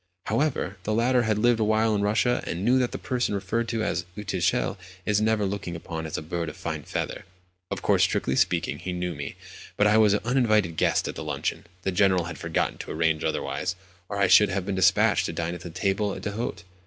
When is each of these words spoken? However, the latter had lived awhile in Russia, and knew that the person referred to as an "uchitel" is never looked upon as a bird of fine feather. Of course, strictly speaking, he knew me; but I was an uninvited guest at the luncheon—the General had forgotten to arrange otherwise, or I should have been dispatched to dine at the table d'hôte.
However, 0.25 0.77
the 0.81 0.95
latter 0.95 1.21
had 1.29 1.37
lived 1.37 1.59
awhile 1.59 1.93
in 1.93 2.01
Russia, 2.01 2.43
and 2.47 2.65
knew 2.65 2.79
that 2.79 2.91
the 2.91 2.97
person 2.97 3.35
referred 3.35 3.67
to 3.67 3.83
as 3.83 4.03
an 4.15 4.23
"uchitel" 4.23 4.77
is 5.05 5.21
never 5.21 5.45
looked 5.45 5.67
upon 5.67 6.07
as 6.07 6.17
a 6.17 6.23
bird 6.23 6.49
of 6.49 6.57
fine 6.57 6.81
feather. 6.81 7.23
Of 7.69 7.83
course, 7.83 8.01
strictly 8.01 8.35
speaking, 8.35 8.79
he 8.79 8.93
knew 8.93 9.13
me; 9.13 9.35
but 9.77 9.85
I 9.85 9.99
was 9.99 10.15
an 10.15 10.21
uninvited 10.25 10.75
guest 10.75 11.07
at 11.07 11.13
the 11.13 11.23
luncheon—the 11.23 11.91
General 11.91 12.23
had 12.23 12.39
forgotten 12.39 12.79
to 12.79 12.89
arrange 12.89 13.23
otherwise, 13.23 13.75
or 14.09 14.17
I 14.17 14.25
should 14.25 14.49
have 14.49 14.65
been 14.65 14.73
dispatched 14.73 15.27
to 15.27 15.33
dine 15.33 15.53
at 15.53 15.61
the 15.61 15.69
table 15.69 16.19
d'hôte. 16.19 16.63